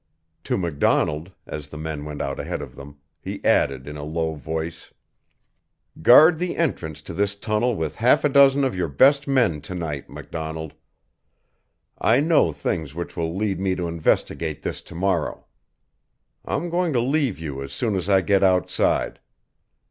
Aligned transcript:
To 0.45 0.57
MacDonald, 0.57 1.31
as 1.45 1.67
the 1.67 1.77
men 1.77 2.05
went 2.05 2.23
out 2.23 2.39
ahead 2.39 2.63
of 2.63 2.75
them, 2.75 2.97
he 3.21 3.39
added 3.45 3.85
in 3.87 3.97
a 3.97 4.03
low 4.03 4.33
voice: 4.33 4.91
"Guard 6.01 6.39
the 6.39 6.57
entrance 6.57 7.03
to 7.03 7.13
this 7.13 7.35
tunnel 7.35 7.75
with 7.75 7.97
half 7.97 8.23
a 8.23 8.29
dozen 8.29 8.63
of 8.63 8.75
your 8.75 8.87
best 8.87 9.27
men 9.27 9.61
to 9.61 9.75
night, 9.75 10.09
MacDonald. 10.09 10.73
I 11.99 12.19
know 12.19 12.51
things 12.51 12.95
which 12.95 13.15
will 13.15 13.35
lead 13.37 13.59
me 13.59 13.75
to 13.75 13.87
investigate 13.87 14.63
this 14.63 14.81
to 14.81 14.95
morrow. 14.95 15.45
I'm 16.43 16.71
going 16.71 16.93
to 16.93 16.99
leave 16.99 17.37
you 17.37 17.61
as 17.61 17.71
soon 17.71 17.95
as 17.95 18.09
I 18.09 18.21
get 18.21 18.41
outside. 18.41 19.19